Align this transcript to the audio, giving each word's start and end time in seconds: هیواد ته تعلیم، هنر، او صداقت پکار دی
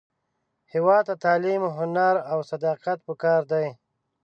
هیواد 0.73 1.03
ته 1.07 1.15
تعلیم، 1.23 1.61
هنر، 1.77 2.15
او 2.31 2.39
صداقت 2.51 2.97
پکار 3.07 3.41
دی 3.51 3.67